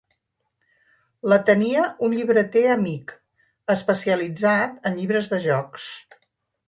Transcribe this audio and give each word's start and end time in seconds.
La 1.33 1.37
tenia 1.49 1.83
un 2.07 2.15
llibreter 2.17 2.63
amic 2.77 3.13
especialitzat 3.75 4.91
en 4.93 5.01
llibres 5.03 5.31
de 5.35 5.41
jocs. 5.49 5.87